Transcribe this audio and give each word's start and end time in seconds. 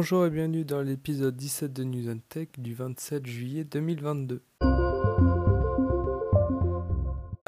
Bonjour 0.00 0.26
et 0.26 0.30
bienvenue 0.30 0.64
dans 0.64 0.80
l'épisode 0.80 1.34
17 1.34 1.72
de 1.72 1.82
News 1.82 2.08
on 2.08 2.20
Tech 2.28 2.46
du 2.56 2.72
27 2.72 3.26
juillet 3.26 3.64
2022. 3.64 4.44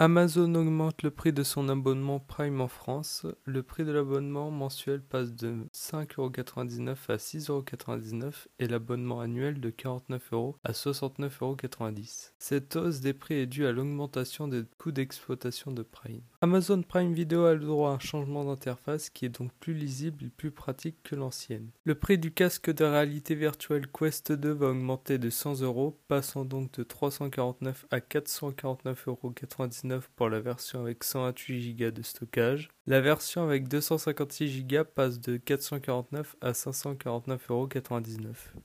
Amazon 0.03 0.55
augmente 0.55 1.03
le 1.03 1.11
prix 1.11 1.31
de 1.31 1.43
son 1.43 1.69
abonnement 1.69 2.21
Prime 2.21 2.63
en 2.63 2.69
France. 2.69 3.27
Le 3.45 3.63
prix 3.63 3.85
de 3.85 3.93
l'abonnement 3.93 4.51
mensuel 4.51 5.03
passe 5.03 5.35
de 5.35 5.59
5,99€ 5.75 6.97
à 7.11 7.17
6,99€ 7.17 8.47
et 8.61 8.67
l'abonnement 8.67 9.21
annuel 9.21 9.61
de 9.61 9.69
49€ 9.69 10.55
à 10.65 10.73
69,90€. 10.73 12.31
Cette 12.39 12.77
hausse 12.77 13.01
des 13.01 13.13
prix 13.13 13.35
est 13.35 13.47
due 13.47 13.67
à 13.67 13.73
l'augmentation 13.73 14.49
des 14.49 14.63
coûts 14.79 14.91
d'exploitation 14.91 15.71
de 15.71 15.83
Prime. 15.83 16.23
Amazon 16.41 16.81
Prime 16.81 17.13
Video 17.13 17.45
a 17.45 17.53
le 17.53 17.67
droit 17.67 17.91
à 17.91 17.97
un 17.97 17.99
changement 17.99 18.47
d'interface 18.47 19.11
qui 19.11 19.27
est 19.27 19.39
donc 19.39 19.53
plus 19.61 19.75
lisible 19.75 20.25
et 20.25 20.31
plus 20.31 20.51
pratique 20.51 20.97
que 21.03 21.15
l'ancienne. 21.15 21.69
Le 21.85 21.95
prix 21.95 22.17
du 22.17 22.33
casque 22.33 22.71
de 22.71 22.85
réalité 22.85 23.35
virtuelle 23.35 23.87
Quest 23.87 24.33
2 24.33 24.51
va 24.51 24.69
augmenter 24.69 25.19
de 25.19 25.29
100€, 25.29 25.93
passant 26.09 26.47
donc 26.47 26.73
de 26.73 26.85
349 26.85 27.85
à 27.91 27.99
449,99€ 27.99 29.90
pour 30.17 30.29
la 30.29 30.41
version 30.41 30.81
avec 30.81 31.05
128 31.05 31.75
Go 31.75 31.91
de 31.91 32.03
stockage. 32.03 32.69
La 32.87 33.01
version 33.01 33.45
avec 33.45 33.69
256 33.69 34.65
Go 34.67 34.85
passe 34.85 35.21
de 35.21 35.37
449 35.37 36.37
à 36.41 36.53
549,99€. 36.53 38.21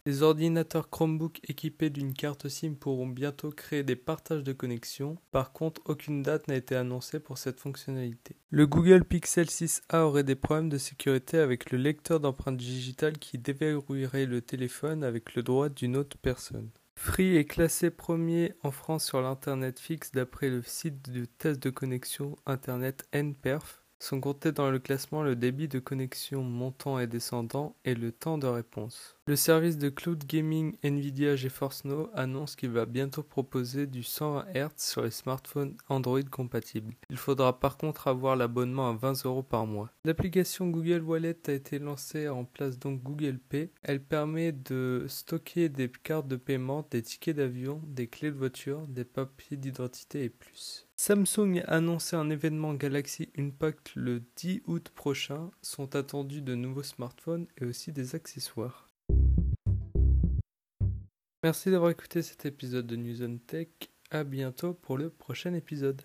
Les 0.05 0.21
ordinateurs 0.23 0.89
Chromebook 0.89 1.39
équipés 1.47 1.89
d'une 1.89 2.13
carte 2.13 2.47
SIM 2.47 2.73
pourront 2.73 3.07
bientôt 3.07 3.51
créer 3.51 3.83
des 3.83 3.95
partages 3.95 4.43
de 4.43 4.53
connexion. 4.53 5.17
Par 5.31 5.51
contre, 5.51 5.81
aucune 5.85 6.23
date 6.23 6.47
n'a 6.47 6.55
été 6.55 6.75
annoncée 6.75 7.19
pour 7.19 7.37
cette 7.37 7.59
fonctionnalité. 7.59 8.35
Le 8.49 8.67
Google 8.67 9.03
Pixel 9.03 9.47
6a 9.47 9.99
aurait 9.99 10.23
des 10.23 10.35
problèmes 10.35 10.69
de 10.69 10.77
sécurité 10.77 11.37
avec 11.37 11.71
le 11.71 11.77
lecteur 11.77 12.19
d'empreintes 12.19 12.57
digitales 12.57 13.17
qui 13.17 13.37
déverrouillerait 13.37 14.25
le 14.25 14.41
téléphone 14.41 15.03
avec 15.03 15.35
le 15.35 15.43
droit 15.43 15.69
d'une 15.69 15.97
autre 15.97 16.17
personne. 16.17 16.69
Free 16.97 17.37
est 17.37 17.45
classé 17.45 17.91
premier 17.91 18.55
en 18.63 18.71
France 18.71 19.05
sur 19.05 19.21
l'Internet 19.21 19.79
fixe 19.79 20.11
d'après 20.11 20.49
le 20.49 20.61
site 20.61 21.09
de 21.11 21.25
test 21.25 21.61
de 21.61 21.69
connexion 21.69 22.35
Internet 22.45 23.07
NPerf. 23.13 23.84
Sont 23.99 24.19
comptés 24.19 24.51
dans 24.51 24.69
le 24.69 24.79
classement 24.79 25.23
le 25.23 25.35
débit 25.35 25.67
de 25.67 25.79
connexion 25.79 26.43
montant 26.43 26.99
et 26.99 27.07
descendant 27.07 27.75
et 27.85 27.95
le 27.95 28.11
temps 28.11 28.37
de 28.37 28.47
réponse. 28.47 29.15
Le 29.27 29.35
service 29.35 29.79
de 29.79 29.89
cloud 29.89 30.23
gaming 30.27 30.75
Nvidia 30.83 31.35
GeForce 31.35 31.85
Now 31.85 32.11
annonce 32.13 32.55
qu'il 32.55 32.69
va 32.69 32.85
bientôt 32.85 33.23
proposer 33.23 33.87
du 33.87 34.03
120 34.03 34.45
Hz 34.53 34.69
sur 34.77 35.01
les 35.01 35.09
smartphones 35.09 35.75
Android 35.89 36.21
compatibles. 36.29 36.93
Il 37.09 37.17
faudra 37.17 37.59
par 37.59 37.77
contre 37.77 38.07
avoir 38.07 38.35
l'abonnement 38.35 38.89
à 38.89 38.93
20 38.93 39.25
euros 39.25 39.41
par 39.41 39.65
mois. 39.65 39.89
L'application 40.03 40.67
Google 40.67 41.01
Wallet 41.01 41.37
a 41.47 41.53
été 41.53 41.79
lancée 41.79 42.27
en 42.27 42.45
place 42.45 42.77
donc 42.77 43.01
Google 43.01 43.39
Pay. 43.39 43.71
Elle 43.81 44.03
permet 44.03 44.51
de 44.51 45.05
stocker 45.07 45.69
des 45.69 45.89
cartes 45.89 46.27
de 46.27 46.35
paiement, 46.35 46.85
des 46.91 47.01
tickets 47.01 47.37
d'avion, 47.37 47.81
des 47.87 48.07
clés 48.07 48.29
de 48.29 48.37
voiture, 48.37 48.85
des 48.87 49.05
papiers 49.05 49.57
d'identité 49.57 50.25
et 50.25 50.29
plus. 50.29 50.85
Samsung 50.97 51.61
a 51.67 51.75
annoncé 51.75 52.15
un 52.15 52.29
événement 52.29 52.73
Galaxy 52.73 53.29
Unpacked 53.37 53.91
le 53.95 54.23
10 54.37 54.61
août 54.65 54.89
prochain. 54.95 55.51
Sont 55.61 55.95
attendus 55.95 56.41
de 56.41 56.55
nouveaux 56.55 56.83
smartphones 56.83 57.47
et 57.57 57.65
aussi 57.65 57.91
des 57.91 58.15
accessoires. 58.15 58.89
Merci 61.43 61.69
d'avoir 61.69 61.91
écouté 61.91 62.21
cet 62.21 62.45
épisode 62.45 62.87
de 62.87 62.95
News 62.95 63.21
on 63.21 63.37
Tech. 63.37 63.67
À 64.09 64.23
bientôt 64.23 64.73
pour 64.73 64.97
le 64.97 65.09
prochain 65.09 65.53
épisode. 65.53 66.01